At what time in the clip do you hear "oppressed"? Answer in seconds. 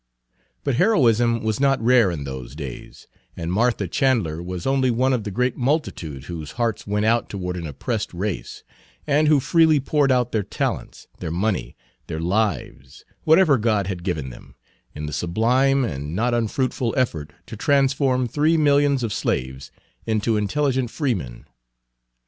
7.67-8.11